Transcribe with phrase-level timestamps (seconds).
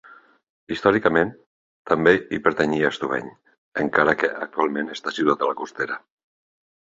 [0.75, 1.33] Històricament
[1.91, 3.27] també hi pertanyia Estubeny
[3.85, 6.01] encara que actualment està situat a la Costera.